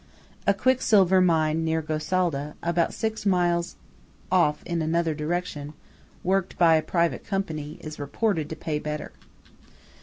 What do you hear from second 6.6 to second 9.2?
a private company, is reported to pay better.